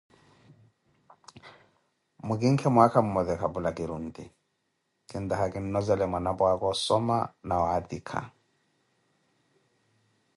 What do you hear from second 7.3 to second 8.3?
na waatika.